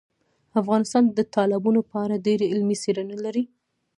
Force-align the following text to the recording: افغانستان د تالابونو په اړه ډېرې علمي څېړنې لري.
افغانستان 0.61 1.03
د 1.17 1.19
تالابونو 1.35 1.81
په 1.89 1.95
اړه 2.05 2.23
ډېرې 2.25 2.45
علمي 2.51 2.75
څېړنې 2.83 3.17
لري. 3.25 3.43